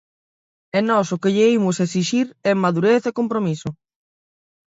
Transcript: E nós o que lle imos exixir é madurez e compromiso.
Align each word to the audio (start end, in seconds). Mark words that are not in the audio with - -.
E 0.77 0.79
nós 0.89 1.07
o 1.15 1.19
que 1.21 1.33
lle 1.35 1.47
imos 1.57 1.77
exixir 1.85 2.27
é 2.51 2.51
madurez 2.63 3.01
e 3.09 3.11
compromiso. 3.19 3.69